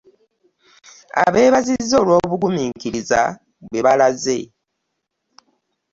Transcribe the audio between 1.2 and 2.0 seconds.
Abeebazizza